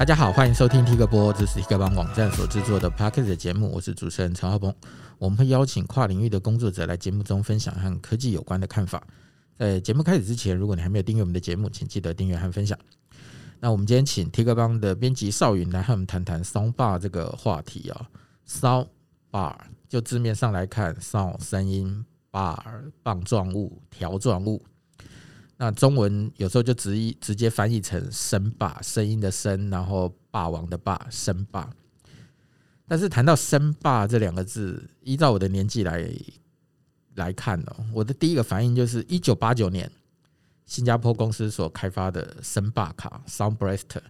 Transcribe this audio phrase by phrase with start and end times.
[0.00, 4.74] 大家好，欢迎收听 T 个播，这是 T 个帮网站所制作的 Podcast 的节目，我是主持人陈浩鹏。
[5.18, 9.06] 我们会邀请跨领域的工作者来节目中分享和科技有关的看法。
[9.58, 12.78] 在节目开始之前，如果你还没有订阅我们的节目，请记得订阅和分享。
[13.60, 18.08] 那我们今天请 T 个帮的编辑邵云来和我们谈谈 Soundbar 这个话题啊。
[18.48, 19.54] Soundbar
[19.86, 24.64] 就字面上来看，Sound 声音，Bar 棒状物、条状物。
[25.62, 31.70] 那中文有时候就直译直接翻译成声霸，声音的声，然后霸王的霸，声霸。
[32.88, 36.10] 但是谈到声霸这两个字，依照我的年纪来
[37.16, 39.92] 来看哦，我的第一个反应就是一九八九年
[40.64, 44.00] 新加坡公司所开发的声霸卡 Sound Blaster，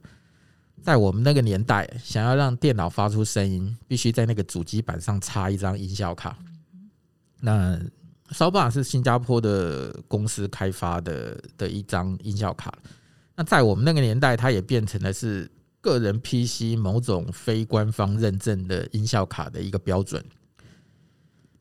[0.80, 6.38] 在我们那个年代，想要让电脑发出声音，必须在那个主机板上插一张音效卡。
[7.40, 7.76] 那
[8.32, 12.72] 扫把是新加坡的公司开发的的一张音效卡。
[13.36, 15.50] 那在我们那个年代，它也变成了是
[15.80, 20.22] 个人 PC 某种非官方认证的音效卡的一个标准。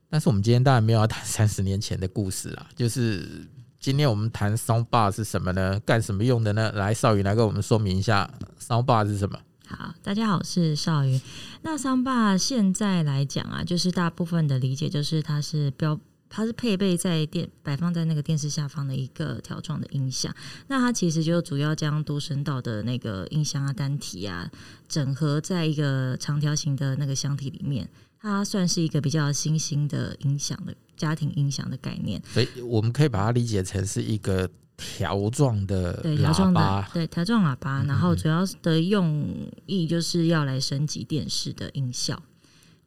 [0.10, 3.48] 但是我们今天当然没有要谈 三十年前的故事啦，就是
[3.80, 5.80] 今天我们谈 Soundbar 是什么呢？
[5.86, 6.72] 干什么用的呢？
[6.74, 9.40] 来，少云来跟我们说明一下 Soundbar 是什么。
[9.68, 11.22] 好，大家好，我是少云。
[11.62, 16.00] 那桑巴现在来讲啊，就是大部分的理解就是它是标。
[16.30, 20.34] 它是配备在电摆放在那个电视下方的一个条状的音响，
[20.68, 24.50] 那它其实就主要将多声道的那个音箱啊、单体啊
[24.88, 27.90] 整合在一个长条形的那个箱体里面，
[28.22, 32.22] 它算是一个比较新兴的音响的家庭音响的概念。
[32.32, 42.22] 所以我们可以把它理解成是一个条状的对条状的对条状喇叭，然后主要的用意就是要来升级电视的音效。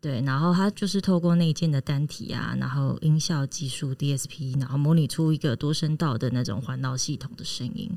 [0.03, 7.89] 对，然后它就是透过内建的单体啊，然后音效技术 DSP，然后模拟出一个多声道的那种环绕系统的声音。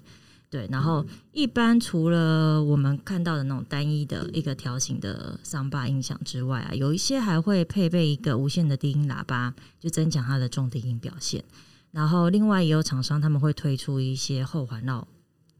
[0.52, 11.44] 对，然后一般除了我们看到的那种单一的一个条形的 Soundbar 音响之外啊，有一些还会配备一个无线的低音喇叭，就增强它的重低音表现。
[11.90, 15.08] 然后另外也有厂商他们会推出一些后环绕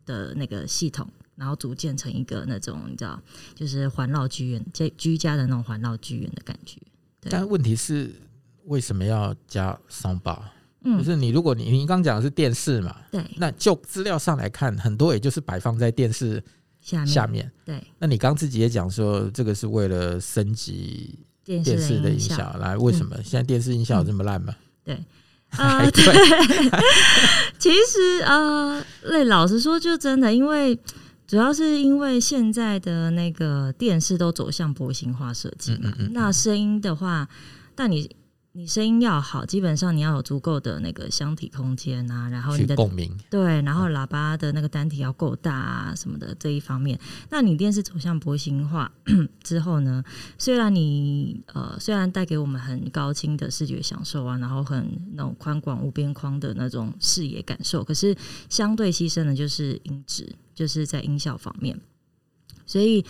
[0.06, 1.10] 的那个系统。
[1.36, 3.22] 然后组建成一个那种你知道，
[3.54, 6.80] 就是环绕剧院、居居家的那种环绕剧院的感觉。
[7.30, 8.14] 但问题是，
[8.66, 10.40] 为什么要加 Soundbar？
[10.84, 16.44] 嗯，就是你如果你你刚讲的是电视嘛，对，那就资料上来看，很多也就是摆放在电视
[16.80, 17.08] 下面。
[17.08, 22.56] 下面对，那你刚自己也讲说，这个是为了升级电视的音效。
[22.60, 24.56] 来，为什么、嗯、现在电视音效有这么烂吗？
[24.84, 25.04] 对。
[25.58, 26.04] 啊、 呃，对，
[27.58, 30.80] 其实呃，那老实说，就真的因为。
[31.28, 37.28] 主要是因为现在的那个电视都走向薄型化设计嘛，那声音的话，
[37.74, 38.16] 但你
[38.58, 46.98] 你声音要好，基本上你要有足够的那个箱体空间啊，然后你的共鸣对，然后喇叭的那个单体要够大啊什么的这一方面。
[47.30, 48.90] 那你电视走向薄型化
[49.44, 50.02] 之后呢，
[50.38, 58.16] 虽然你呃虽然带给我们很高清的视觉享受啊，然后很那种宽广无边框的那种视野感受，可是
[58.48, 60.34] 相对牺牲的就是音质。
[60.56, 61.78] 就是在音效方面，
[62.66, 63.06] 所以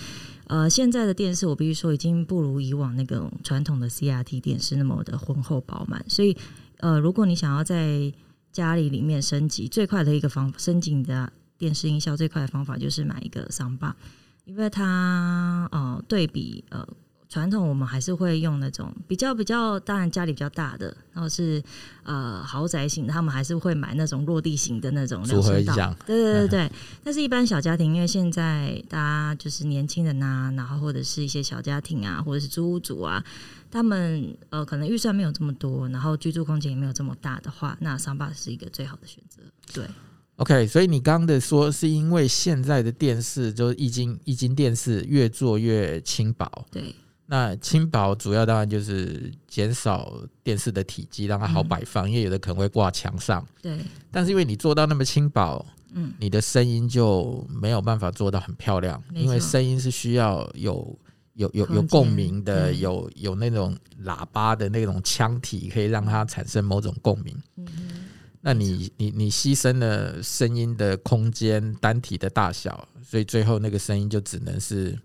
[0.47, 6.03] 呃，现在的电视我必须说已经不如以往那个传统的 CRT 电视那么的浑厚饱满。
[6.07, 6.35] 所以
[6.77, 8.13] 呃，如果你想要在
[8.51, 13.95] 家里里面升级，最快的一个方法，升级你的电视音效最快的方法就是买一个桑巴
[14.43, 16.87] 因为它呃对比呃。
[17.27, 21.61] 传统我们还是会用那种比较比较，当然家里比较大的，然后是
[22.03, 25.95] 呃豪宅型，他们还是会买那种落地型的那种组合音响。
[26.05, 26.71] 对对对对。
[27.03, 33.23] 但是，一般小家庭，因为现在大家就是年轻人啊，然后或者是一些小家庭啊，或者是租屋主啊，
[33.71, 39.41] 他们呃可能预算没有这么多，然后居住空间也没有这么大的话，那 Soundbar 是一个最好的选择。
[39.73, 39.85] 对。
[40.37, 46.67] OK，所以你刚刚的说是因为现在的电视就是液晶液晶电视越做越轻薄。
[46.69, 46.93] 对。
[47.27, 50.13] 那轻薄主要当然就是减少
[50.43, 53.43] 电视的体积，让它好摆放，嗯，因为有的可能会挂墙上。
[53.61, 53.79] 对。
[54.11, 60.97] 但是因为你做到那么轻薄，嗯，你的声音就没有办法做到很漂亮，因为声音是需要有
[61.33, 67.35] 有有有共鸣的，有有那种喇叭的那种腔体，可以让它产生某种共鸣。
[67.55, 67.65] 嗯。
[68.39, 74.95] 那你你你牺牲了声音的空间、单体的大小，所以最后那个声音就只能是。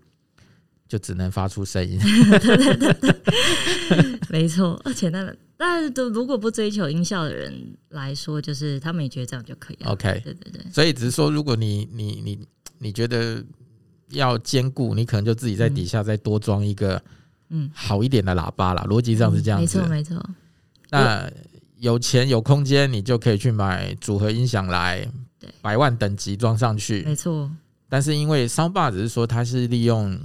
[0.91, 4.77] 就只能发出声音，对对对对，没错。
[4.83, 9.91] 而且那个，但是都如果不追求音效的人来说，就是他们也觉得这样就可以了。
[9.91, 10.61] OK，对对对。
[10.69, 12.39] 所以只是说，如果你你你
[12.77, 13.41] 你觉得
[14.09, 17.01] 要兼顾，你可能就自己在底下再多装一个
[17.47, 18.85] 嗯好一点的喇叭啦。
[18.89, 20.29] 逻辑上是这样子，没错没错。
[20.89, 21.31] 那
[21.77, 25.09] 有钱有空间，你就可以去买组合音响来，
[25.39, 27.49] 对，百万等级装上去，没错。
[27.87, 30.19] 但是因为 Soundbar 只是说它是利用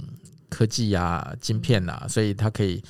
[0.49, 2.83] 科技啊、晶片啊，所以它可以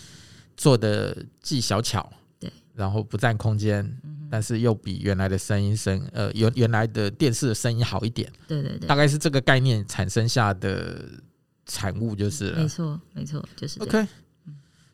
[0.56, 3.98] 做的既小巧，对，然后不占空间，
[4.30, 11.04] 但是又比原来的声音声呃原原来的电视的声音好一点，对对对，大概是这个概念产生下的
[11.66, 14.08] 产物就是了，没错没错，就是 OK。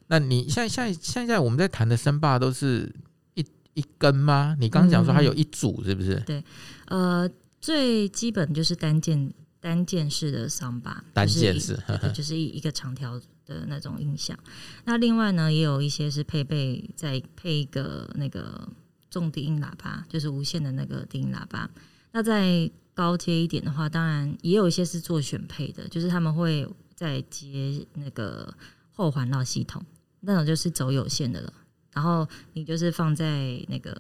[0.08, 2.94] 那你现在现在现在我们在谈的声霸都是
[3.36, 4.56] 一一根吗？
[4.60, 6.16] 你刚刚讲说它有一组是不是？
[6.26, 6.44] 对，
[6.88, 7.28] 呃，
[7.62, 9.34] 最基本就是单键
[9.64, 11.82] 单键式的 Soundbar，单键式
[12.14, 14.38] 就是一 一个长条的那种音响。
[14.84, 18.68] 那另外呢，也有一些是配备再配一个那个
[19.10, 21.70] 重低音喇叭，就是无线的那个低音喇叭。
[22.12, 28.54] 那再高阶一点的话，当然也有一些是做选配的，就是他们会再接那个
[28.92, 29.82] 后环绕系统。
[30.20, 31.54] 那种就是走有线的了，
[31.94, 33.96] 然后你就是放在那个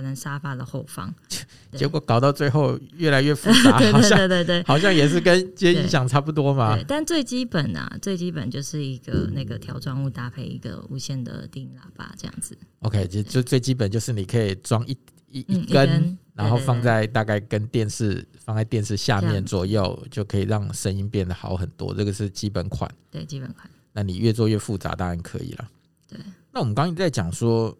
[0.00, 1.14] 可能沙发的后方，
[1.76, 6.74] 结果搞到最后越来越复杂， 对对对对对，好像也是跟接音响差不多嘛。
[6.74, 12.56] 对，但最基本啊，最基本就是一个那个条状物搭配一个无线的低音喇叭这样子。
[12.78, 14.96] OK，就就最基本就是你可以装一
[15.28, 21.92] 一一根，然后放在大概跟电视放在电视下面左右，就可以让声音变得好很多。
[21.92, 23.68] 这个是基本款，对，基本款。
[23.92, 25.68] 那你越做越复杂，当然可以了。
[26.08, 26.18] 对。
[26.52, 27.76] 那我们刚刚在讲说，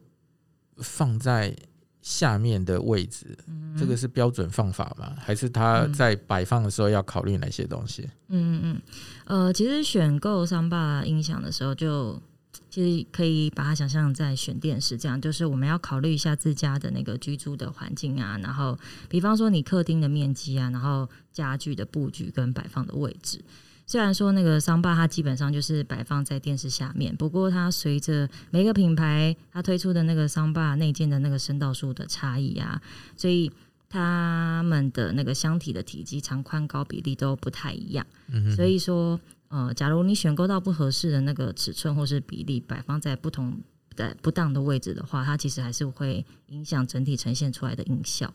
[0.77, 1.57] 放在
[2.03, 5.15] 下面的位置，嗯、这个是标准放法吗？
[5.19, 8.09] 还是他在摆放的时候要考虑哪些东西？
[8.29, 8.83] 嗯嗯嗯。
[9.27, 12.15] 呃，其实选购 Soundbar 音响的时候就，
[12.53, 23.45] 就其实可以把它想象在选电视这样，就是我们要考虑一下自家的那个居住的环境啊，然后比方说你客厅的面积啊，然后家具的布局跟摆放的位置。
[23.91, 32.81] 虽然说那个 Soundbar 它基本上就是摆放在电视下面，不过它随着每个品牌它推出的那个 Soundbar 内建的那个声道数的差异啊，
[33.17, 33.51] 所以
[33.89, 38.07] 它们的那个箱体的体积、长宽高比例都不太一样。
[38.55, 43.59] 所以说，呃，假如你选购到不合适的那个尺寸或是比例，摆放在不同
[43.97, 48.33] 的不当的位置的话，它其实还是会影响整体呈现出来的音效。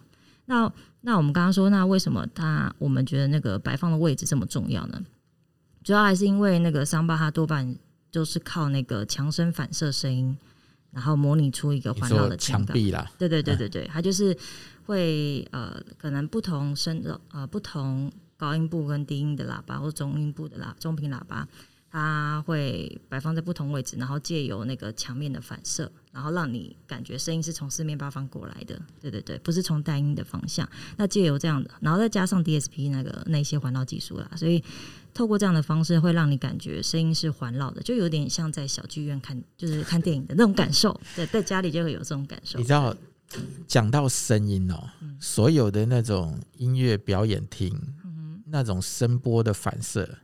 [0.48, 0.70] 那
[1.00, 5.02] 那我们刚刚说，那为什么它我们觉得那个摆放的位置这么重要呢？
[5.86, 7.78] 主要还是因为那个 Soundbar 它多半
[8.12, 10.36] 就是靠那个强声反射声音，
[10.90, 13.08] 然后模拟出一个环绕的墙壁啦。
[13.20, 14.36] 对对对对对，它就是
[14.88, 21.48] 会呃，可能不同声的呃，不同高音部跟低音的喇叭，或者中音部的喇中频喇叭。
[21.92, 28.82] 它会摆放在不同位置，然后借由那个墙面的反射，然后让你感觉声音是从四面八方过来的。
[29.02, 30.68] 对对对，不是从单音的方向。
[30.96, 34.64] 那借由这样的，然后再加上 DSP 那个那些环绕技术啦，所以
[35.14, 41.00] 透过这样的方式，会让你感觉声音是环绕的，就有点像在小剧院看，就是看电影的那种感受。
[41.16, 42.58] 对，在家里就会有这种感受。
[42.58, 42.96] 你知道，
[43.68, 50.18] 讲到声音哦，嗯、所有的那种音乐表演厅，嗯、那种声波的反射。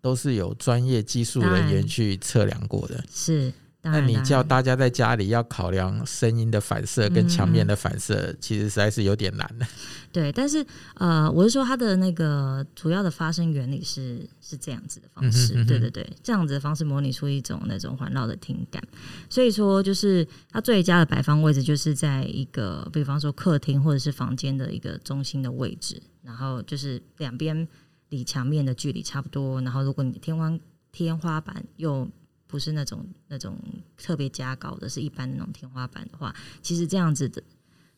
[0.00, 3.04] 都是有专业技术人员去测量过的。
[3.08, 3.52] 是，
[3.82, 9.66] 那你叫大家在家里要考量声音的反射跟墙面的反射，嗯、其实实在是有点难的。
[10.12, 10.64] 对，但是
[10.94, 15.54] 呃，我是说它的那个主要的发声原理是是这样子的方式。
[15.54, 18.82] 嗯、哼哼对对对，这样子的方式模拟出一种那种环绕的听感。
[19.28, 27.68] 所以说，就是它最佳的摆放位置就是在一个，比方说客厅或者是房间的一个中心的位置，然后就是两边。
[28.12, 30.52] 离墙面的距离差不多，然后如果你天花
[30.92, 32.06] 天花板又
[32.52, 33.56] 不是那种那种
[33.96, 37.42] 特别加高的，是一般的那种天花板的话，其实这样子的，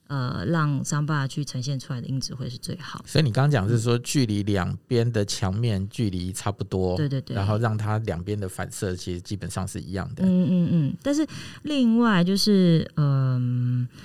[0.06, 3.04] 呃，让 Soundbar 去呈现出来的音质会是最好。
[3.04, 10.24] 所以你刚刚讲是说，距离两边的墙面距离差不多，对对对，然后让它两边的反射其实基本上是一样的。
[10.24, 10.96] 嗯嗯嗯。
[11.02, 11.26] 但是
[11.64, 13.98] 另外就是，嗯、呃，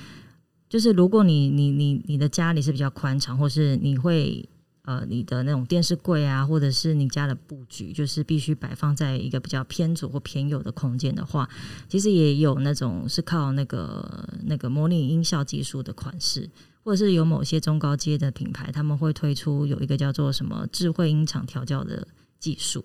[0.67, 4.49] 就是如果你你你你的家里是比较宽敞，或是你会。
[4.89, 11.47] 呃，你的那种电视柜啊，或者是你家的布局，就是必须摆放在一个比较偏左或偏右的空间的话，
[11.87, 16.49] 其实也有那种是靠那个那个模拟音效技术的款式，
[16.83, 22.07] 或者是有某些中高阶的品牌，他们会推出有一个叫做什么智慧音场调教的
[22.39, 22.83] 技术，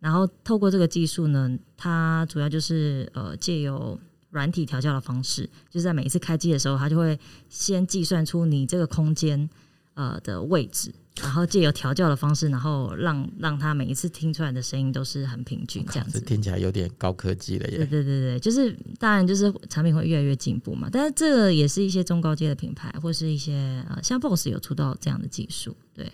[0.00, 3.96] 然后透过这个技术呢，它主要就是呃借由
[4.30, 7.16] 软体调教的方式，就是在每一次开机的时候，它就会
[7.48, 9.48] 先计算出你这个空间
[9.94, 10.92] 呃的位置。
[11.22, 17.76] 然后借由调教的方式，然后让让他每一次听出来的声音都是很平均，这样子听起来有点高科技了耶。
[17.78, 26.10] 对对对对，就是当然就是产品会越来越进步嘛，但是这个也是一些中高阶的品牌或是一些呃像 BOSS 有出到这样的技术，对。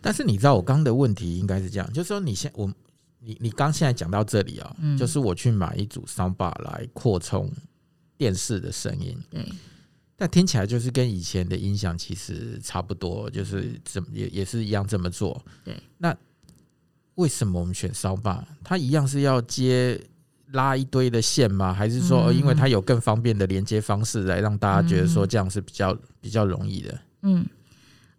[0.00, 2.72] 但是你知道我刚的问题应该是这样，就是说你现我
[3.20, 7.50] 你你刚现在讲到这里啊、哦，嗯、就是我去买一组 Soundbar 来扩充
[8.16, 9.44] 电视的声音，对。
[10.16, 15.44] 但听起来就是跟以前的音响其实差不多，就是怎么也也是一样这么做。
[15.64, 16.16] 对，那
[17.16, 18.44] 为什么我们选 Soundbar？
[18.62, 20.00] 它一样是要接
[20.52, 21.72] 拉一堆的线吗？
[21.72, 27.00] 还是说，因为它有更方便的连接方式，来让大家觉得说这样是比较比较容易的？
[27.22, 27.44] 嗯，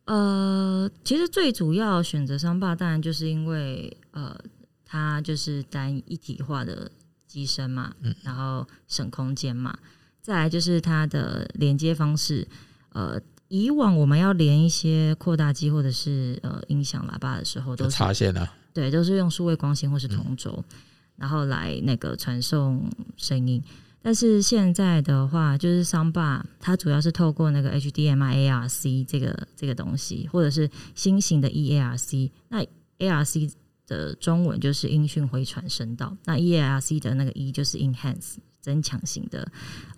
[0.04, 4.38] 呃，其实最主要选择 Soundbar，当然就是因为呃，
[4.84, 6.92] 它就是单一体化的
[7.26, 9.78] 机身嘛，嗯，然后省空间嘛。
[10.26, 12.48] 再来就是它的连接方式，
[12.94, 20.78] 呃，以往我们要连一些扩大机或者是呃音响喇叭的时候，都是插线啊，对，都是用数位光纤或是同轴，嗯、
[21.18, 23.64] 然后来那个传送声音。
[24.02, 32.32] 但是现在的话，就是 Soundbar 它主要是透过那个 HDMI ARC 这个这个东西，或者是新型的 eARC。
[32.50, 32.66] 那
[32.98, 33.54] ARC
[33.86, 38.38] 的中文就是音讯回传声道，那 eARC 的那个 E 就是 Enhance。
[38.66, 39.48] 增强型的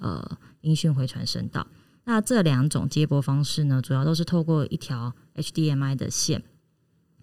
[0.02, 1.66] 呃音讯回传声道，
[2.04, 6.44] 那这两种接驳方式呢，主要都是透过一条 HDMI 的线，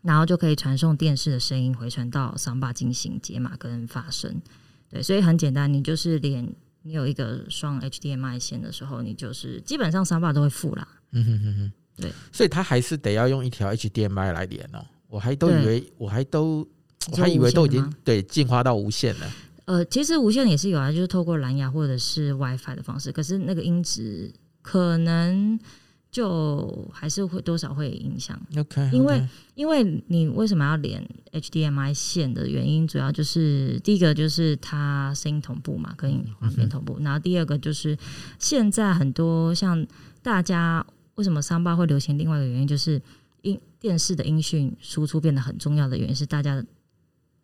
[0.01, 4.41] 然后就可以传送电视的声音回传到 Soundbar 进行解码跟发声。
[4.89, 10.89] 对，所以很简单，你就是连你有一个双 HDMI 线的时候，你就是基本上 Soundbar 都会附啦。
[11.11, 14.83] 嗯哼哼哼，对，所以它还是得要用一条 HDMI 来连哦。
[15.09, 16.67] 我还都以为，我还都
[17.13, 19.31] 我还以为都已经对进化到无线了。
[19.67, 24.31] 呃，其实无线也是有啊，就是透过蓝牙或者是 WiFi 的方式，可是那个音质
[24.61, 25.59] 可能
[26.11, 28.39] 就还是会多少会影响。
[28.59, 31.03] OK，因为因为你为什么要连
[31.33, 36.99] HDMI 线的原因，主要就是第一个就是它声音同步嘛，跟画面同步。
[37.01, 37.97] 然后第二个就是
[38.39, 39.87] 现在很多像
[40.23, 43.01] 大家为什么 Soundbar 会流行，另外一个原因就是
[43.41, 46.63] 音电视的音讯输出变得很重要的原因是大家。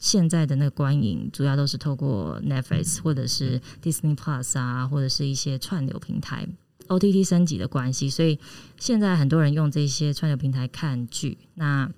[0.00, 6.49] 现在的那个观影主要都是透过 Netflix 或者是 Disney Plus 啊，或者是一些串流平台
[6.88, 8.38] OTT 升级的关系，所以
[8.78, 11.38] 现在很多人用这些串流平台看剧。
[11.54, 11.88] 那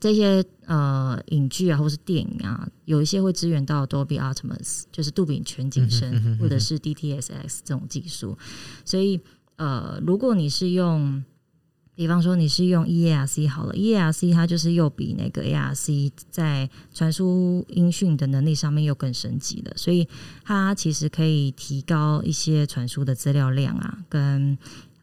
[0.00, 8.36] 这些呃影剧啊，或是电影啊，有一些会支援到 Dolby Atmos，就是杜比全景声，或者是 DTS:X 这种技术。
[8.84, 9.20] 所以
[9.56, 11.22] 呃，如果你是用
[11.96, 20.06] 比方说你是用 eARC 好了，eARC 它就是又比那个 ARC 在传输音讯的能力上面又更升级了，所以
[20.44, 24.58] 它其实可以提高一些传输的资料量啊，跟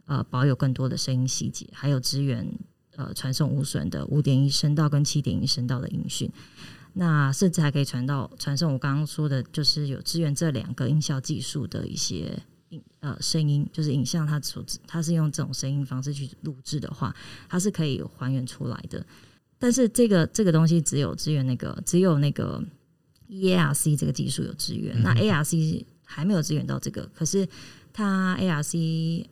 [0.05, 2.47] 呃保有更多的声音细节，还有支援
[2.95, 6.31] 呃传送无损的五点一声道跟七点一声道的音讯，
[6.93, 12.37] 那甚至还可以传到传送我刚刚说的，就是有支援这两个音效技术的一些。
[12.99, 17.15] 呃，声音就是影像，它所它是用这种声音方式去录制的话，
[17.49, 19.05] 它是可以还原出来的。
[19.57, 22.63] 但是这个这个东西只有支援那个，只有那个
[23.29, 27.09] eARC 这个技术有支援，那 ARC 还没有支援到这个。
[27.13, 27.47] 可是
[27.91, 29.25] 它 ARC。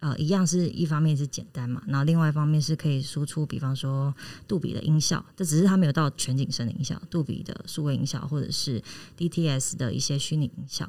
[0.00, 4.14] 呃，一样是一方面是简单嘛，然后另外一方面是可以输出，比方说
[4.46, 8.80] 杜比的音效，这只是它没有到全景声的音效，杜比的数位音效或者是
[9.16, 10.88] DTS 的一些虚拟音效。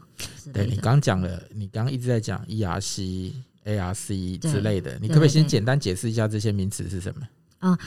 [0.53, 3.31] 对，你刚讲了，你刚刚一直在讲 ERC、
[3.65, 7.27] ARC 之类的，你可不可以先简单解释一下这些名词是什么？
[7.59, 7.77] 啊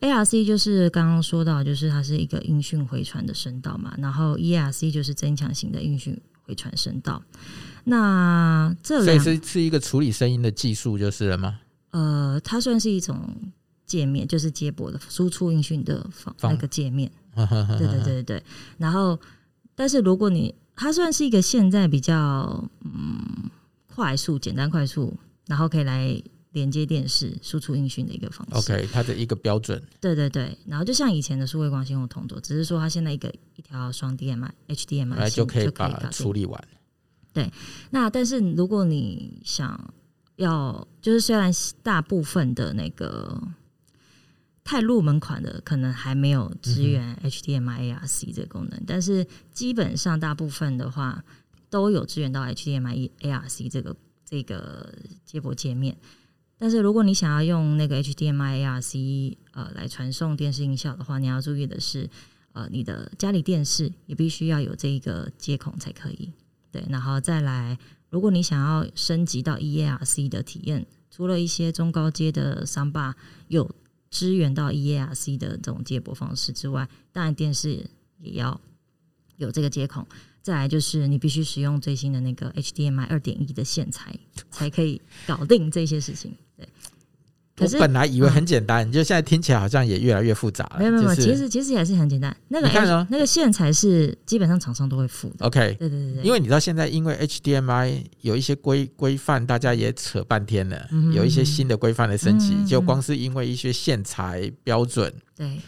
[0.00, 7.22] ，ARC 就是刚刚说到，就是它是一个音讯回传的声道嘛，然后 ERC 就是增强型的音讯回传声道。
[7.84, 11.60] 那这两，所以是是一个处理声音的技术就是了吗？
[11.90, 13.20] 呃，它算是一种
[13.84, 17.10] 界面，就是接驳的输出音讯的方那个界面。
[17.34, 18.42] 对对对对对。
[18.78, 19.18] 然后，
[19.74, 23.50] 但是如果你它算是一个现在比较嗯
[23.94, 26.20] 快速、简单、快速，然后可以来
[26.54, 28.72] 连接电视输出音讯的一个方式。
[28.72, 29.82] OK，它的一个标准。
[30.00, 30.56] 对对对。
[30.66, 36.68] 然后就像以前的数位光纤或同轴，只是说它现在一个一条双 DMI、HDMI 来就可以把它处理完。
[37.32, 37.52] 对，
[37.90, 39.92] 那但是如果你想
[40.36, 43.36] 要，就是虽然大部分的那个
[44.62, 51.24] 太入门款的可能还没有支援 HDMI ARC 这个功能，嗯、但是基本上大部分的话
[51.68, 54.94] 都有支援到 HDMI ARC 这个这个
[55.24, 55.96] 接驳界面。
[56.56, 62.08] 但是如果你想要用那个 HDMI ARC 呃来传送电视音效的话，你要注意的是，
[62.52, 66.30] 呃，你的家里电视也必须要有这一个接孔才可以。
[66.70, 73.14] 对，然后再来，如果你想要升级到 eARC 的体验，除了一些中高阶的 Soundbar
[73.48, 73.70] 有
[74.10, 77.84] 支援到 eARC 的这种接驳方式之外，当然电视
[78.20, 78.60] 也要
[79.36, 80.06] 有这个接孔。
[80.40, 84.14] 再来就是你必须使用最新的那个 HDMI 二点一的线材，
[84.50, 86.36] 才可以搞定这些事情。
[87.56, 90.76] 对，可是我本来以为很简单，嗯、就现在听起来好像也越来越复杂了。
[90.78, 92.36] 没有没有，就是、其实其实也是很简单。
[92.48, 95.46] 那个那个线材是基本上厂商都会付的。
[95.46, 96.22] OK，对对对对。
[96.24, 105.12] 因为你知道现在因为 HDMI 有一些规规范，大家也扯半天了，嗯、有一些新的规范的升级，嗯、就光是因为一些线材标准。
[105.36, 105.58] 对。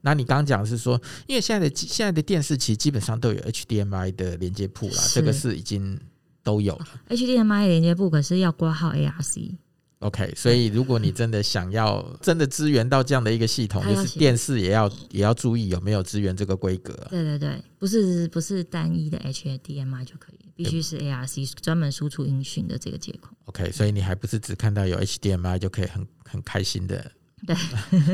[0.00, 5.98] 那你刚刚讲是说，因为现在的现在的电视其实基本上都有 HDMI 的连接埠了，这个是已经
[6.42, 6.86] 都有了。
[7.08, 9.56] HDMI 连接埠可是要挂号 ARC。
[10.04, 16.92] OK，所以如果你真的想要真的支援到这样的一个系统，就是电视也要也要注意有没有支援这个规格。
[17.08, 23.30] 对对对，不是不是单一的 HDMI 就可以，必须是 ARC 专门输出音讯的这个接口。
[23.46, 27.10] OK，所以你还不是只看到有 HDMI 就可以很很开心的。
[27.46, 27.56] 对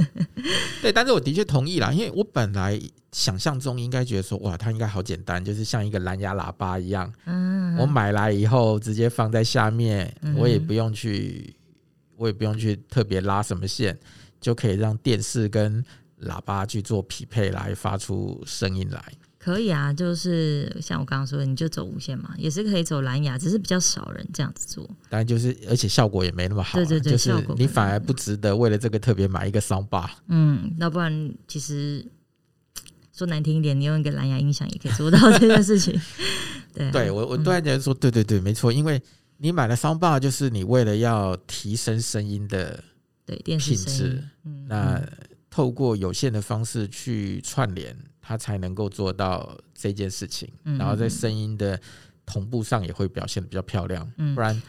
[0.83, 2.81] 对，但是我的确同意啦，因为我本来
[3.11, 7.13] 想象中应该觉得说，哇，它应该好简单，就是像一个蓝牙喇叭一样。
[7.27, 11.53] 嗯，我买来以后直接放在下面，我也不用去。
[12.21, 13.99] 我也不用去特别拉什么线，
[14.39, 15.83] 就可以让电视跟
[16.25, 19.03] 喇叭去做匹配，来发出声音来。
[19.39, 24.85] 可以啊，就是像我刚刚说的，你就走无线嘛，也是可以走蓝牙，只是比较少人这样子做。
[25.09, 26.85] 当然就是，而且效果也没那么好啊。
[26.85, 30.11] 对对对，就是你反而不值得为了这个特别买一个 soundbar。
[30.29, 32.05] 嗯，那不然其实
[33.17, 35.99] 说难听一点，你用一个蓝牙音响也可以做到这件事情。
[36.75, 39.03] 对啊，对我我突然觉得说，对对对，没错，因为。
[39.43, 42.85] 你买了 soundbar 就是你为了要提升声音的
[43.25, 44.23] 品质，
[44.69, 45.03] 那
[45.49, 50.53] 透过有线的方式去串联，它才能够做到这件事情。
[50.63, 51.81] 然后在声音的
[52.27, 54.61] 同步上也会表现的比较漂亮，不然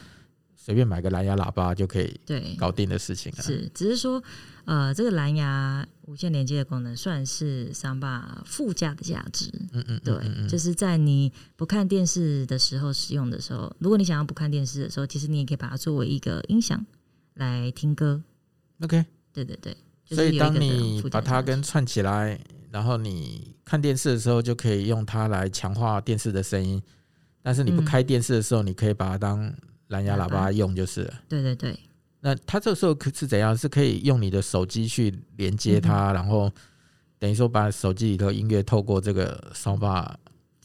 [0.63, 3.33] 随便买个蓝牙喇叭就可以对搞定的事情。
[3.41, 4.21] 是，只是说。
[4.63, 9.51] 呃，这个蓝牙无线连接的功能算是 Soundbar 附加的价值。
[9.73, 16.85] 嗯嗯，对，就是在你不看电视的时候使用的时候，如果你想要不看电视的时候，其实你也可以把它作为一个音响
[17.33, 18.21] 来听歌。
[18.81, 19.03] OK，
[19.33, 19.75] 对对对。
[20.05, 22.39] 所以当你把它跟串起来，
[22.69, 26.81] 然后你看电视的时候，就可以用它来强化电视的声音。
[27.41, 29.51] 但是你不开电视的时候，你可以把它当
[29.91, 31.13] 蓝牙喇叭用，就是了。
[31.29, 31.79] 对对对。
[32.21, 33.55] 那它这个时候可是怎样？
[33.55, 36.51] 是可以用你的手机去连接它，嗯、然后
[37.17, 40.07] 等于说把手机里头音乐透过这个 soundbar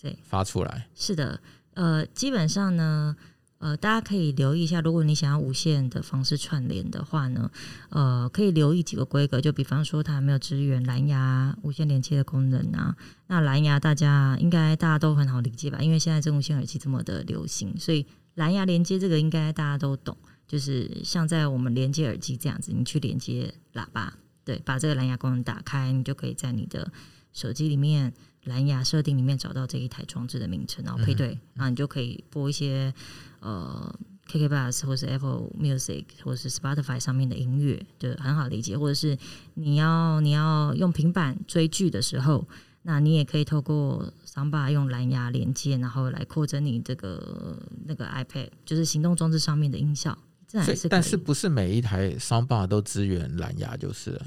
[0.01, 0.87] 对发出来。
[0.95, 1.41] 是的，
[1.75, 3.17] 呃，基本上呢，
[3.57, 7.51] 呃，大家可以留意一下，如果你想要无线的方式串联的话呢，
[7.89, 12.95] 呃，可以留意几个规格，就比方说它有没有支援蓝牙无线连接的功能啊？
[13.29, 15.79] 那蓝牙大家应该大家都很好理解吧？
[15.81, 20.17] 因为现在这无线耳机这么的流行，所以蓝牙连接这个应该大家都懂。
[20.49, 26.89] 就是像在我们连接耳机这样子，你去连接喇叭，对，把这个蓝牙功能打开，你就可以在你的
[27.33, 32.95] 手机里面蓝牙设定里面找到这一台装置的名称，然后配对，然后你就可以播一些
[33.41, 33.93] 呃
[34.29, 38.79] KKBOX 或是 Apple Music 或是 Spotify 上面的音乐，就很好理解。
[38.79, 39.19] 或者是
[39.55, 42.47] 你要你要用平板追剧的时候，
[42.89, 50.17] 那你也可以透过 Soundbar 用蓝牙连接，然后来扩增你这个那个 iPad 就是行动装置上面的音效。
[50.49, 54.27] 是，但是不是每一台 Soundbar 都支援蓝牙就是了？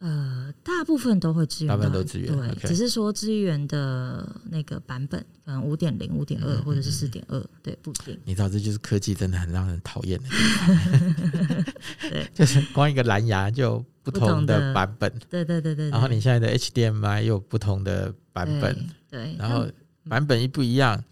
[0.00, 2.68] 呃，大部分都会支援，大部分都支援，对，okay.
[2.68, 8.18] 只是说支援的那个版本，可能五点零、五点二或者是四点二，对，不一定。
[8.24, 10.28] 你知道，这就是科技真的很让人讨厌的，
[12.10, 15.88] 对， 就是光一个蓝牙就不同的版本， 对对对对。
[15.88, 18.76] 然后你现在的 HDMI 又有不同的版本，
[19.10, 19.66] 对，然后
[20.08, 21.02] 版本一不一样，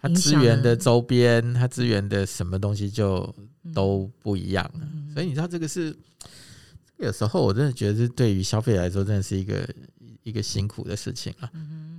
[0.00, 3.34] 它支援的周边，它支援的什么东西就。
[3.74, 4.68] 都不一样，
[5.12, 5.94] 所以你知道这个是，
[7.00, 9.68] 有时候我真的觉得是对于消费来说，真的是一个
[10.22, 11.50] 一个辛苦的事情啊。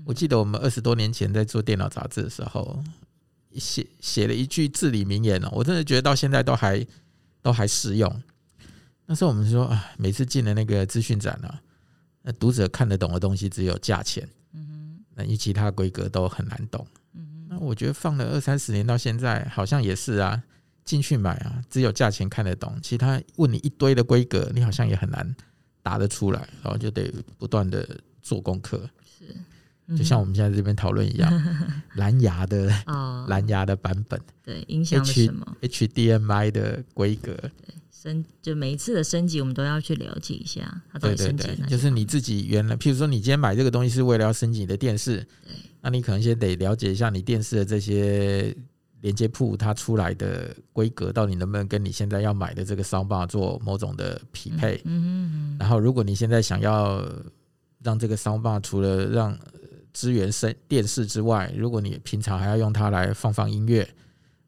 [0.06, 2.84] 我记得我们二十多年前在做电脑杂志的时候，
[3.56, 6.86] 写写了一句至理名言哦，我真的觉得到现在都还
[7.42, 8.22] 都还适用。
[9.06, 11.62] 那时候我们说啊，每次进了那个资讯展啊，
[12.22, 16.86] 那读者看得懂的东西只有价钱，嗯哼那一其他规格都很难懂。
[17.14, 20.42] 嗯哼那我觉得放了二三十年到现在，好像也是啊。
[20.84, 25.36] 进去买啊，只有价钱看得懂，其他问你一堆的规格，你好像也很难
[25.84, 27.88] 答得出来，然后就得不断的
[28.22, 28.90] 做功课。
[29.04, 29.26] 是、
[29.88, 31.32] 嗯，就像我们现在这边讨论一样，
[31.96, 41.44] 蓝牙的哦，蓝牙的版本，对，影响什么？HDMI 的规格，对，升就每一次的升级，我们都要去了解一下它到底升级。
[41.48, 48.56] 对对对，就是你自己原来，譬如说你今天买这个东西是为了要升级你的电视，对，那你可能先得了解一下你电视的这些。
[49.02, 54.82] 连接铺它出来的规格到底能不能跟你现在要买的这个 Soundbar 做某种的匹配？
[54.86, 57.04] 嗯，然后，如果你现在想要
[57.84, 59.38] 让这个 Soundbar 除了让
[59.92, 63.88] 支援声电视之外，如果你平常还要用它来放放音乐，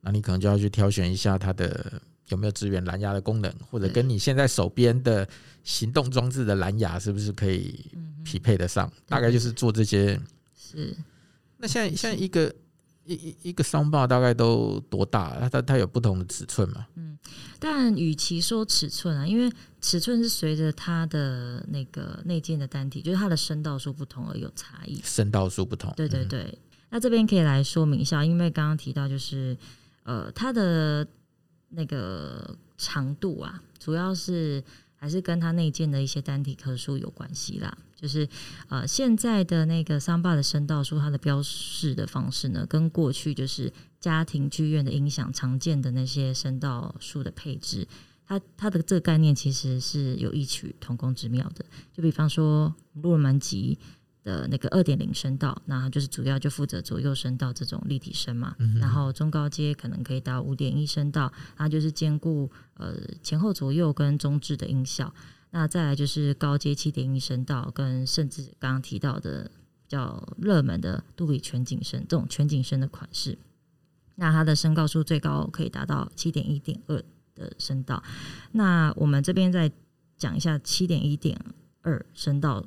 [0.01, 5.27] 那你可能就要去挑选一下它的有没有支援蓝牙的功能，或者跟你现在手边的
[5.63, 7.83] 行动装置的蓝牙是不是可以
[8.23, 8.91] 匹配得上？
[9.07, 10.19] 大概就是做这些。
[10.55, 10.95] 是。
[11.57, 12.53] 那现在现在一个
[13.05, 15.37] 一一一个 soundbar 大概都多大？
[15.39, 16.85] 它它它有不同的尺寸嘛？
[16.95, 17.17] 嗯，
[17.59, 25.01] 但与其说尺寸啊，因为尺寸是随着它的那个内建的单体，就是它的声道数不同而有差异。
[25.03, 25.93] 声道数不同。
[25.95, 26.43] 对对对。
[26.43, 26.57] 嗯、
[26.91, 29.57] 那这边可以来说明一下，因为刚刚提到就是
[30.03, 31.07] 呃它的。
[31.75, 34.63] 那个长度啊，主要是
[35.03, 37.77] 还是跟他内建的一些单体颗数有关系啦。
[37.93, 38.25] 就是
[38.69, 47.85] 呃，现在的那个桑巴的声道数，它的标示的方式呢，跟过去就是家庭剧院的音响常见的那些声道数的配置，
[48.25, 51.65] 它它的这个概念其实是有异曲同工之妙的。
[51.91, 53.77] 就比方说，路人蛮吉。
[54.23, 58.55] 的那个二点零声道，那就是主要就负责左右声道这种立体声嘛。
[58.57, 65.13] 嗯、然后中高阶可能可以到五点一声道，它就是兼顾呃前后左右跟中置的音效。
[65.51, 69.43] 那再来就是高阶七点一声道，跟甚至刚刚提到的
[69.81, 73.37] 比较热门的杜比全景声这种全景声的款式。
[74.15, 77.03] 那它的声高数最高可以达到七点一点二
[77.35, 78.01] 的声道。
[78.53, 79.69] 那我们这边再
[80.17, 81.37] 讲一下七点一点
[81.81, 82.65] 二声道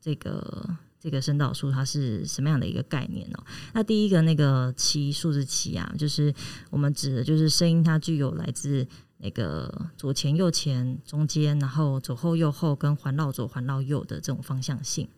[0.00, 0.76] 这个。
[1.00, 3.38] 这个声道数它是什么样的一个概念呢？
[3.72, 6.34] 那第一个那个七数字七啊，就是
[6.70, 8.86] 我们指的就是声音它具有来自
[9.18, 15.08] 那个左前右前中间，然后左后右后跟环绕左环绕右的这种方向性。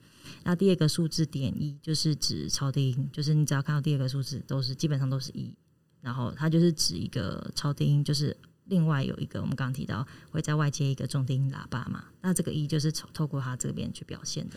[0.44, 5.52] 那第二个数字点一就是指超低音，就是你只要看到第二个数字都是基本上都是一，
[6.00, 12.04] 然后它就是指一个超低音，就是另外有一个我们刚刚提到会在外接一个重低音喇叭嘛。
[12.20, 14.56] 那这个一就是透透过它这边去表现的。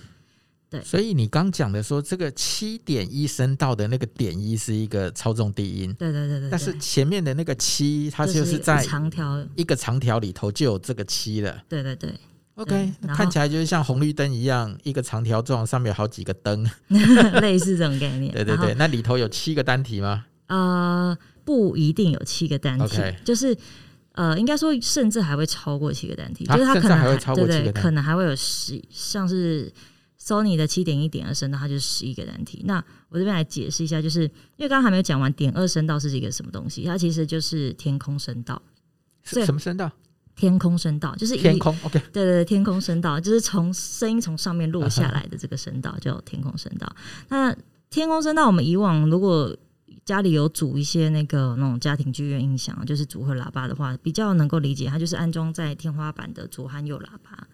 [0.73, 6.49] 对，所以你刚讲的说这个七点一声道的那个点一是一个超重低音，对对对对。
[6.49, 11.62] 但是前面的那个七，它就是在长条一个长条里头就有这个七了。
[11.69, 12.12] 对对对。
[12.55, 16.67] OK，看起来就是像红绿灯一样，一个长条状，上面有好几个灯，
[17.41, 18.31] 类似这种概念。
[18.33, 20.25] 对 对对，那里头有七个单体吗？
[20.47, 23.55] 呃，不一定有七个单体.就是
[24.12, 29.71] 呃，应该说甚至还会超过七个单体，就是它可能还会超过七个，可能还会有十，像是。
[30.23, 32.62] Sony 的七点一点二声道，它就是十一个单体。
[32.65, 36.86] 那我这边来解释一下，就是因为刚刚还没有讲完，点二声道是一个什么东西？
[36.86, 38.62] 它其实就是天空声道。
[39.23, 39.91] 什么声道？
[40.36, 41.77] 天空声道就是天空。
[41.83, 45.99] OK，对对对，天空声道就是从声音从上面落下来的这个声道，uh.
[45.99, 46.95] 叫天空声道。
[47.29, 47.55] 那
[47.89, 49.55] 天空声道，我们以往如果
[50.05, 57.47] 家里有组一些那个那种家庭剧院音响，就是组合喇叭的话，比较能够理解，它就是安装在天花板的左和右喇叭。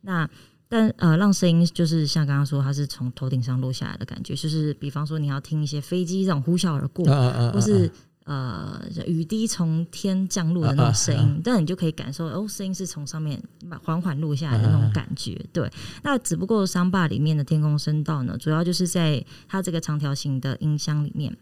[0.00, 0.28] 那
[0.76, 7.88] 但呃，让声音就是像刚刚说，它是从头顶上落下来的感觉，就是比方说你要听一些飞机这种呼啸而过，啊啊啊啊或是
[8.24, 13.40] 呃雨滴从天降落的那种声音，但你就可以感受哦，声音是从上面
[13.84, 15.40] 缓缓落下来的那种感觉。
[15.52, 15.70] 对，
[16.02, 21.36] 那只不过 Soundbar 里面的天空声道呢，主要就是在它这个长条形的音箱里面，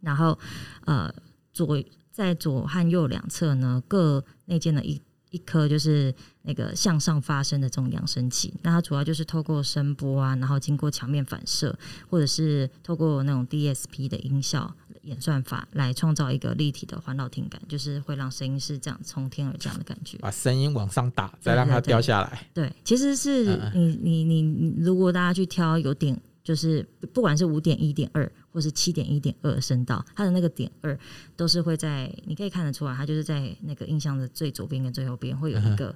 [0.00, 0.36] 然后
[0.84, 1.08] 呃
[1.52, 5.00] 左在左和右两侧呢各内建了一。
[5.30, 11.76] 一颗就是那个向上发声的这种扬声器，那它主要就是透过声波啊，然后经过墙面反射，
[12.08, 22.46] 或者是透过那种 DSP 的音效演算法来创造一个立体的环绕听感，就是会让声音是这样从天而降的感觉，把声音往上打，再让它掉下来。
[22.54, 26.18] 对，其实是你你你你，如果大家去挑有点。
[26.48, 26.82] 就是
[27.12, 30.98] 不管是五点一点二，或是七点一点二声道，它的那个点二
[31.36, 35.94] 都是会在，你可以看得出来，它就是在那个音箱的最左边跟最右边会有一个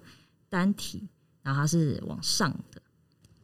[0.51, 1.09] 单体，
[1.43, 2.83] 然后它是往上的。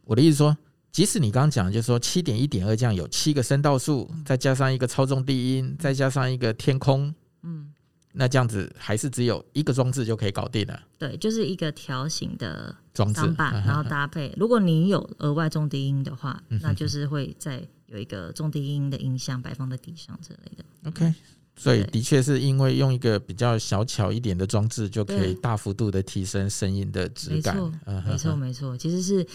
[0.03, 0.55] 我的意思说，
[0.91, 7.73] 即使你刚刚讲的就是说七点一点二这样有七个声道数，再加上一个超重低音，再加上一个天空，嗯。
[8.11, 10.81] 那这样子还是只有一个装置就可以搞定了。
[10.97, 14.33] 对，就是一个条形的装置，然后搭配。
[14.37, 20.65] 如果你有额外重低音的话，那就是会再有一个重低音的音箱摆放在地上之类的。
[20.85, 21.13] OK，
[21.55, 27.55] 所以的确是因为用一个比较小巧一点的装置，就可以大幅度的提升声音的质感。
[28.05, 29.25] 没错，没错，其实是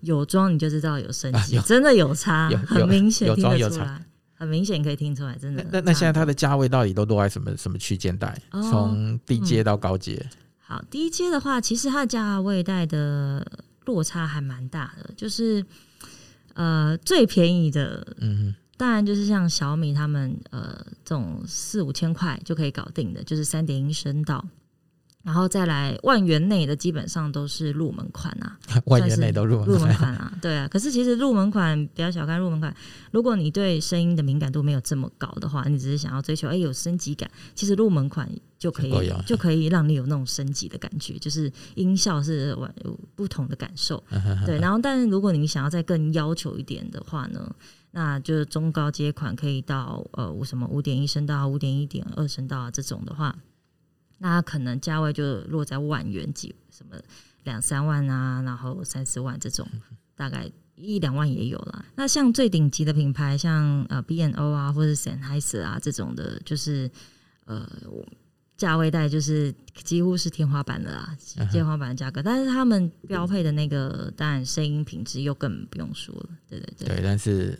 [0.00, 4.04] 有装你就知道有升级，真的有差，很明显听得出来。
[4.34, 5.64] 很明显可以听出来，真的。
[5.70, 8.36] 那那现在它的价位到底都落在什么什么区间带？
[8.50, 10.28] 从低阶到高阶？
[10.58, 13.46] 好，低阶的话，其实它的价位带的
[13.84, 15.10] 落差还蛮大的。
[15.16, 15.64] 就是
[16.54, 24.44] 呃，最便宜的，嗯，当然就是像小米他们呃这种四五千块就可以搞定的，就是三点一声道。
[25.24, 30.68] 然后再来万元内的基本上都是入门款啊， 万元内都入门入门款啊， 对啊。
[30.68, 32.72] 可是其实入门款不要小看入门款，
[33.10, 44.04] 如果你对声音的敏感度没有这么高的话，你只是想要追求哎有升级感，其实入门款就可以就可以让你有那种升级的感觉，就是音效是完有不同的感受。
[44.44, 47.50] 对，然后但是如果你想要再更要求一点的话呢，
[47.92, 53.34] 那就是中高阶款可以到呃什么五点一声道、五点一点二声道啊这种的话。
[54.24, 56.96] 那可能价位就落在万元几，什么
[57.42, 59.68] 两三万啊，然后三四万这种，
[60.16, 61.84] 大概一两万也有了。
[61.94, 66.90] 那像最顶级的品牌，像呃 B N O 啊，或者 Sennheiser 啊这种的，就是
[67.44, 67.70] 呃
[68.56, 71.14] 价位带就是几乎是天花板的啦，
[71.52, 72.22] 天花板的价格。
[72.22, 76.30] 但是他们标配的那个，当然声音品质又更不用说了。
[76.48, 76.88] 对对对。
[76.96, 77.58] 对，但是。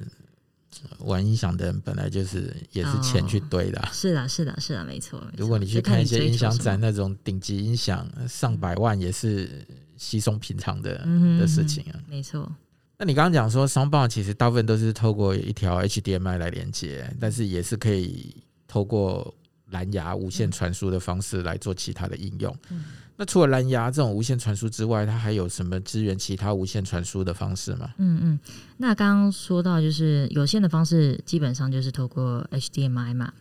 [0.99, 5.23] 玩音响的人本来就是也是钱去堆的，啊哦，是的，是的，是的，没错。
[5.37, 10.99] 如果你去看一些音响展，那种顶级音响上百万也是稀松平常的
[11.39, 12.01] 的事情啊。
[12.09, 12.51] 没错。
[12.97, 13.67] 那你刚刚讲说
[14.09, 18.37] 其实大部分都是透过一条 HDMI 来连接，但是也是可以
[18.69, 19.35] 透过
[19.71, 22.57] 蓝牙无线传输的方式来做其他的应用。
[22.71, 22.85] 嗯
[23.17, 27.95] 那除了蓝牙这种无线传输之外，它还有什么支援其他无线传输的方式吗？
[27.99, 28.39] 嗯嗯，
[28.79, 33.33] 那刚刚说到就是有线的方式，基本上就是透过 HDMI 嘛，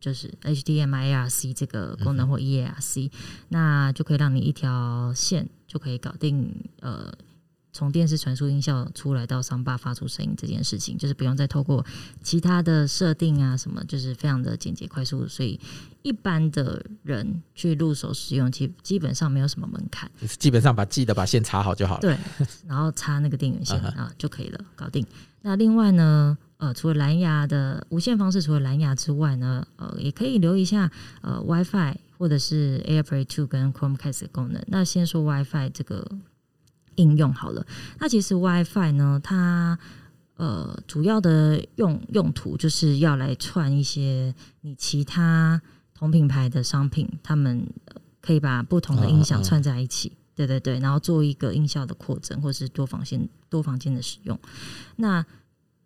[0.00, 3.10] 就是 HDMI ARC 这个功能或 eARC，嗯，
[3.50, 7.12] 那就可以让你一条线就可以搞定呃。
[7.72, 11.84] 从电视传输音效出来到 Soundbar 发出声音这件事情，就是不用再透过
[12.22, 15.58] 其他的设定啊什么，就是非常的简洁快速，所以
[16.02, 22.00] 一般的人去入手使用，基基本上没有什么门槛，基本上把记得把线插好就好了。
[22.00, 22.18] 对，
[22.66, 25.06] 然后插那个电源线啊就可以了，搞定。
[25.42, 30.90] 那另外呢，呃，除了蓝牙的无线方式，除了蓝牙之外呢，呃，也可以留一下
[31.22, 34.60] 呃 WiFi 或者是 AirPlay Two 跟 Chromecast 的功能。
[34.66, 36.04] 那先说 WiFi 这个。
[37.00, 37.66] 应用好了，
[37.98, 39.78] 那其实 WiFi 呢，它
[40.36, 45.60] 呃主要的用用途就是要来串一些你其他
[45.94, 47.66] 同品牌的商品，他们
[48.20, 54.38] 可以把不同的音响串在一起，对对对，然后做一个音效的扩增，或是多房间多房间的使用。
[54.96, 55.24] 那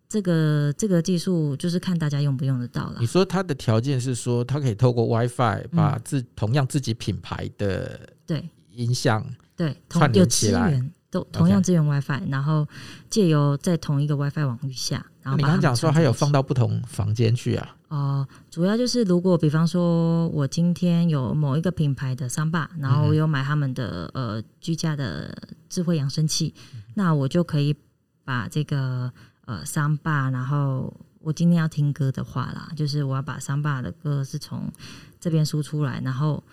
[0.07, 2.97] 这个这个技术就是看大家用不用得到了。
[2.99, 9.25] 你说它的条件是说，它可以透过 WiFi 把自、嗯、同样自己品牌的对音响
[9.55, 10.81] 对串联起来。
[11.09, 12.67] 都同样支援 WiFi，然后
[13.09, 17.75] 借由在同一个 WiFi 网域下，然后你刚讲说还有放到不同房间去啊？
[17.87, 25.33] 哦、呃，主要就是如果比方说我今天有某一个品牌的 Soundbar，然后我有买他们的呃居家的
[25.69, 27.75] 智慧扬声器，嗯、那我就可以
[28.25, 29.11] 把这个
[29.45, 34.69] 呃 Soundbar，然后我今天要听歌的话啦，就是我要把 Soundbar 的歌是从
[35.21, 36.43] 这边输出来，然后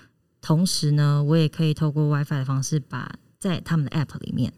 [0.40, 3.10] 同时呢，我也可以透过 WiFi 的方式把。
[3.42, 4.52] 在他们的 App 里面，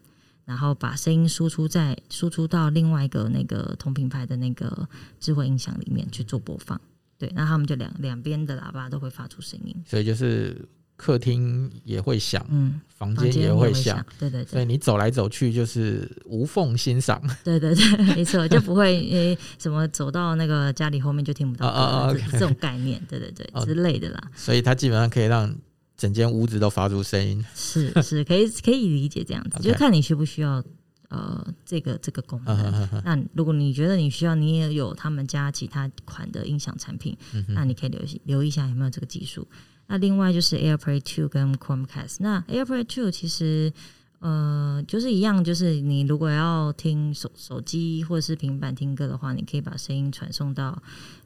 [0.45, 4.87] 然后把声音输出在输出到另外一个那个同品牌的那个
[5.19, 6.79] 智慧音响里面去做播放。
[7.17, 10.55] 对，那他们就两两边的喇叭都会发出声音，所以就是
[10.95, 14.51] 客厅也会响，嗯，房间也会响，对对对。
[14.51, 24.21] 所以你走来走去就是无缝欣赏，对对对， 没错，就不会诶什么走到那个家里后面就听不到啊啊这种概念，对对对之类的啦。
[24.35, 25.51] 所以它基本上可以让。
[25.97, 30.63] 整间屋子都发出声音，是是，可以 可以理解这样子，就看你需不需要
[31.09, 33.01] 呃这个这个功能。
[33.03, 37.17] 那如果你觉得你需要，你也有他们家其他款的音响产品，
[37.49, 39.47] 那你可以留意留意一下有没有这个技术。
[39.87, 43.71] 那另外就是 AirPlay Two 跟 Chromecast，那 AirPlay Two 其实。
[44.19, 50.81] 呃，就是一样，就是你如果要听手手机或者是平板听歌的话，你可以把声音传送到，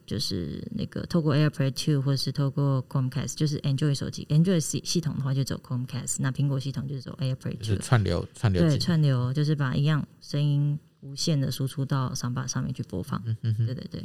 [0.09, 14.03] 就是那个透过 AirPlay Two 或者是透过 Chromecast，就是 Android 手机 Android 系系统的话就走 Chromecast，那苹果系统就是走 AirPlay Two，串流串流，对，串流就是把一样声音无限的输出到 Soundbar 上面去播放，嗯嗯，对对对。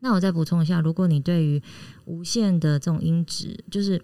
[0.00, 1.62] 那我再补充一下，如果你对于
[2.06, 4.02] 无线的这种音质，就是。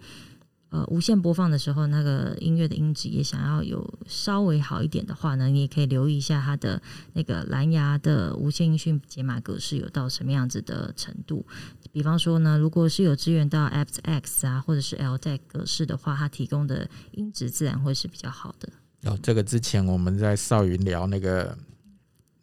[0.70, 6.80] 呃，无线播放的时候，那个音乐的音质也想要有稍微好一点的话呢，你也可以留意一下它的
[7.14, 11.46] 那个蓝牙的无线音讯解码格式有到什么样子的程度。
[11.90, 18.68] 比方说呢，如果是有支援到 aptX 啊，或者是 LDAC 格式的话，它提供的音质自然会是比较好的。
[19.04, 21.56] 哦，这个之前我们在少云聊那个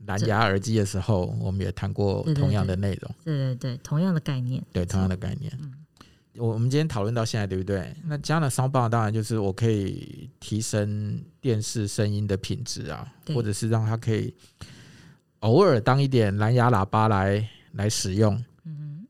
[0.08, 3.16] 蓝牙耳机的时候，我们也谈过同样的内容。
[3.24, 4.66] 对对对，同样的概念。
[4.74, 5.56] 对，同样的概念。
[5.62, 5.85] 嗯。
[6.38, 7.96] 我我们今天讨论到现在，对不对？
[8.06, 14.34] 那加了 Soundbar 当然就是我可以提升电视声音的品质啊，或者是让它可以
[15.40, 18.44] 偶尔当一点蓝牙喇叭来来使用。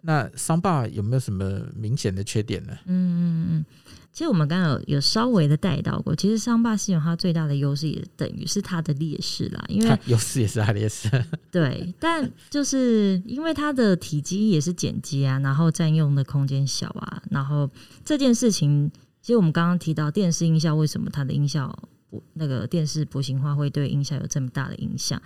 [0.01, 2.77] 那 Soundbar 有没有什么明显的缺点呢？
[2.85, 3.65] 嗯嗯嗯，
[4.15, 11.09] 其实我们刚刚有有稍微的带到过，其实 Soundbar 系统它最大的优势也等于是它的劣势啦，因为 优势也是它的劣势。
[11.51, 17.69] 对，但就是因为它的体积也是简洁啊，然后占用的空间小啊，然后
[18.05, 18.89] 这件事情，
[19.21, 21.77] 其实我们刚刚提到电视音效为什么它的音效
[22.09, 25.21] 不那个电视模型化会对音效有这么大的影响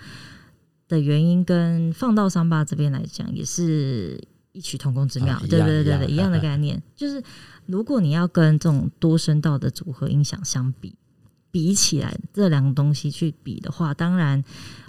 [0.87, 4.19] 的原因，跟放到 Soundbar 这边来讲也是。
[4.59, 7.23] 异曲同工之妙，对对对对，一样的概念，就是
[7.65, 10.93] 如果你要跟这种多声道的组合音响相比，
[11.49, 14.43] 比起来这两个东西去比的话，当然，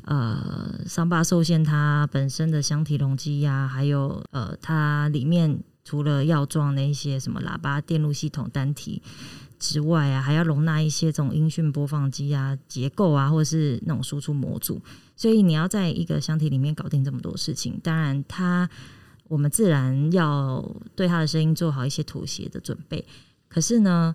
[0.06, 9.00] 呃，桑巴受限它本身的箱体容积呀，还有呃，它里面除了要装那些什么喇叭、电路系统单体
[9.61, 14.83] 之外啊，还要容纳一些这种音讯播放机啊、结构啊，或者是那种输出模组，
[15.14, 18.68] 所以你要在一个箱体里面搞定这么多事情，当然它。
[19.30, 20.60] 我们自然要
[20.96, 23.06] 对他的声音做好一些妥协的准备，
[23.46, 24.12] 可是呢，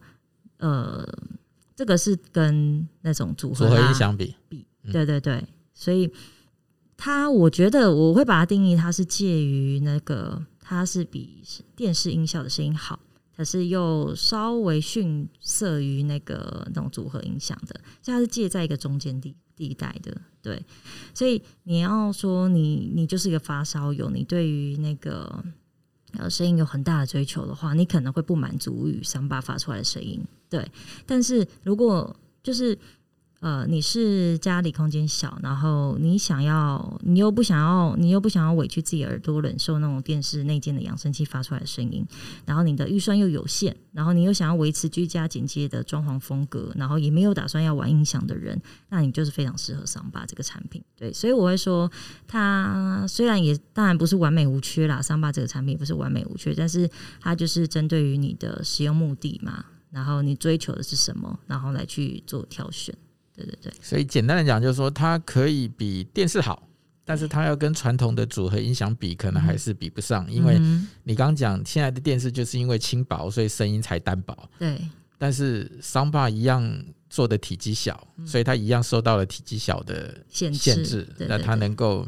[0.57, 1.07] 呃，
[1.73, 5.41] 这个是跟那种组合，组合音相比，比，对对对，
[5.73, 6.11] 所以
[6.97, 11.41] 他我觉得我会把它定义，它是介于那个，它是比
[11.77, 12.99] 电视音效的声音好，
[13.37, 20.15] 可是又稍微逊色于那个那种组合音响的，所以它是介在一个中间地地带的。
[20.41, 20.63] 对，
[21.13, 25.43] 所以你要说你你就是一个发烧友，你对于那个
[26.13, 30.23] 呃声音有很大的追求的话，你可能会不满足于三八发出来的声音。
[30.49, 30.69] 对，
[31.05, 32.77] 但是如果就是。
[33.45, 42.03] 呃，你是家里空间小，然后你想要，你又不想要，你又不想要委屈自己耳朵忍受那种电视内建的扬声器发出来的声音，
[42.43, 50.83] 然后你的预算又有限，然后你又想要维持居家简洁的装潢风格，然后也没有打算要玩音响的人，那你就是非常适合桑巴这个产品。
[50.97, 51.87] 对，所以我会说，
[52.27, 56.89] 它虽然也当然不是完美无缺啦桑巴这个产品不是完美无缺，但是
[57.21, 62.97] 它就是针对于你的使用目的嘛，然后你追求的是什么，然后来去做挑选。
[63.35, 66.63] 对对对，所以简单的讲，就是说它可以比电视好，
[67.03, 70.31] 但是它要跟传统的组合音响比，可能还是比不上。
[70.31, 70.57] 因为
[71.03, 74.35] 你刚刚讲现在的电视就是因为轻薄，所以声音才单薄。
[74.57, 74.79] 对，
[75.17, 81.07] 但是 Soundbar 一样做的体积小，所以它一样受到了体积小的限制。
[81.19, 82.07] 那它能够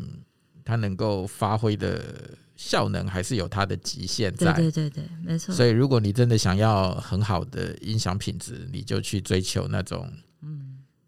[0.64, 2.02] 它能够发挥的
[2.56, 4.54] 效能还是有它的极限在。
[4.54, 5.54] 对对对，没错。
[5.54, 10.24] 所以如果你真的想要很好的音响品质，你就去追求那种嗯。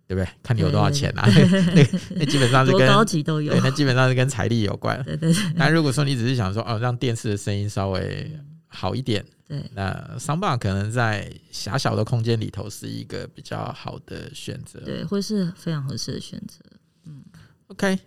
[0.10, 0.28] 对不对？
[0.42, 1.24] 看你有多少钱啊？
[1.30, 5.00] 那那基本上是跟高级都有，对，那基本上是跟财力有关。
[5.04, 5.54] 对对对。
[5.56, 8.36] 但如果说你只是想说哦，让电视的声音稍微
[8.68, 16.60] 好一点，对，那 Soundbar 可能在狭小的空间里头是一个比较好的选择，对，会是非常合适的选择。
[17.06, 17.24] 嗯
[17.68, 18.00] ，OK。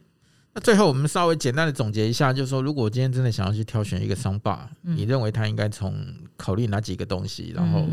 [0.54, 5.94] 那最后我们稍微简单的总结一下，就是说，如果我今天真的想要去挑选一个 Soundbar，嗯，你认为他应该从
[6.36, 7.86] 考虑哪几个东西，然后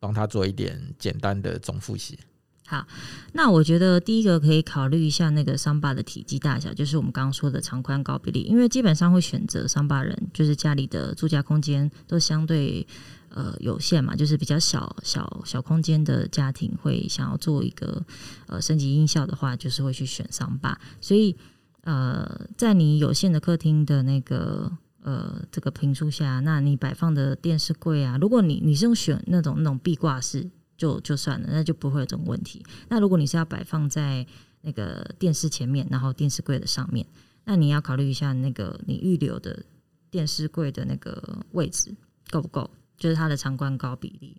[0.00, 2.18] 帮他做一点简单的总复习？
[2.66, 2.86] 好，
[3.34, 12.86] 那我觉得第一个可以考虑一下那个 Soundbar 的体积大小，就是我们刚刚说的长宽高比例，因为基本上会选择 Soundbar 人，就是家里的住家空间都相对
[13.28, 18.02] 呃有限嘛，就是比较小小小空间的家庭会想要做一个
[18.46, 20.76] 呃升级音效的话，就是会去选 Soundbar。
[21.02, 21.36] 所以
[21.82, 24.72] 呃，在你有限的客厅的那个
[25.02, 30.48] 呃这个坪数下，那你摆放的电视柜啊，如果你你是用选那种那种壁挂式。
[30.76, 32.64] 就就算了，那就不会有这种问题。
[32.88, 34.26] 那如果你是要摆放在
[34.62, 37.06] 那个电视前面，然后电视柜的上面，
[37.44, 39.64] 那你要考虑一下那个你预留的
[40.10, 41.94] 电视柜的那个位置
[42.30, 44.36] 够不够，就是它的长宽高比例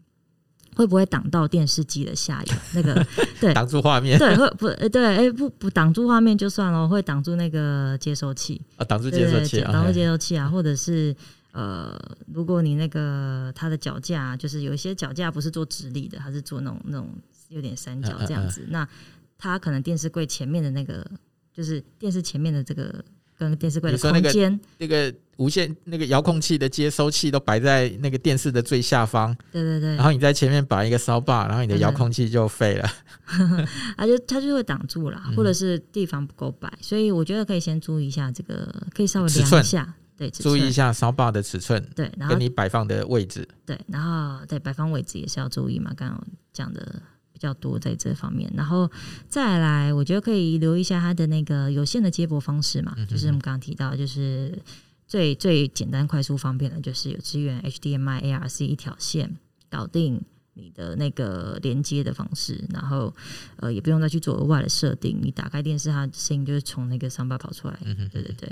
[0.75, 2.53] 会不会挡到电视机的下游？
[2.73, 3.05] 那个
[3.39, 5.05] 对，挡住画面，对，会不对？
[5.05, 11.15] 哎，不不挡住画面就算了，会挡住那个接收器啊，挡住接收器，挡住接收器啊，或者是。
[11.55, 17.07] 呃，如果你那个它的脚架，就是有一些脚架不是做直立的，它是做那种那种
[17.47, 18.85] 有点三角这样子， 那
[19.37, 21.09] 它可能电视柜前面的那个，
[21.53, 22.93] 就是电视前面的这个
[23.37, 32.89] 跟电视柜的空间，那个无线那个遥控器的接收器都摆在那个电视的最下方，对对对，然后你在前面摆一个 Soundbar，然后你的遥控器就废了，
[33.95, 39.95] 它就它就会挡住了，或者是地方不够摆，所以我觉得可以先注意一下这个，可以稍微量一下。
[40.17, 45.93] 对，注意一下 Soundbar 的尺寸，对，然后跟你摆放的位置，对，然后对摆放位置也是要注意嘛。
[45.95, 47.01] 刚刚讲的
[47.33, 48.89] 比较多在这方面，然后
[49.27, 54.57] 再来，我觉得可以留意一下它的那个有线的接驳方式嘛，嗯、就是我们刚刚提到，就是
[55.05, 59.35] 最最简单、快速、方便的，就是有支援 HDMI、ARC 一条线
[59.69, 60.21] 搞定，
[60.53, 63.13] 你的那个连接的方式，然后
[63.57, 67.77] 呃也不用再去做额外的设定，你打开电视，它声音就是从那个 soundbar 跑出来。
[67.83, 68.49] 嗯哼，对对对。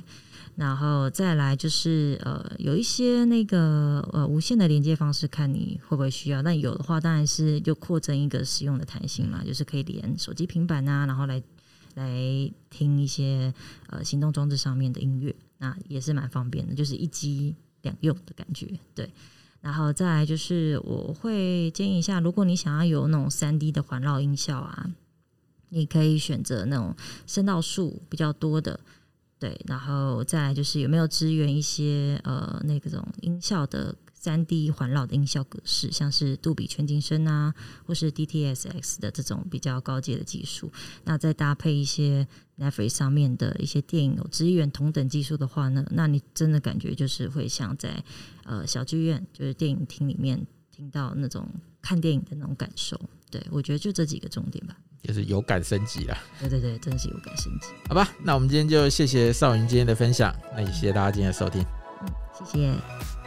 [0.56, 6.42] 然后再来就是呃有一些那个呃无线的连接方式，看你会不会需要。
[6.42, 11.42] 那有的话，当然是就扩增一个使用的弹性嘛，就是可以连手机、平板啊，然后来
[11.96, 13.54] 来听一些
[13.88, 18.68] 呃行动装置上面的音乐，那也是蛮方便的，就是一机两用的感觉。
[18.94, 19.10] 对。
[19.62, 24.92] 然后再来就是，我会建议一下，如果你想要有那种三 D 的环绕音效啊，
[25.70, 26.94] 你可以选择那种
[27.26, 28.78] 声道数比较多的，
[29.44, 29.60] 对。
[29.68, 37.54] 然后再就是有没有支援一些呃那种音效的三 D 环绕的音效格式，像是杜比全景声啊，
[37.86, 40.72] 或是 DTS:X 的这种比较高阶的技术。
[41.04, 42.26] 那再搭配一些
[42.58, 48.02] Netflix 上面的一些电影有支援同等技术的话呢，那你真的感觉就是会像在
[48.46, 50.40] 呃小剧院，就是电影厅里面
[50.72, 51.46] 听到那种
[51.82, 52.98] 看电影的那种感受。
[53.30, 56.18] 对，我觉得就这几个重点吧，就是有感升级了。
[56.40, 57.68] 对对对，真的是有感升级。
[57.88, 61.62] 好吧，那我们今天就谢谢少云今天的分享，那也谢谢大家今天的收听。
[62.02, 63.23] 嗯，谢谢。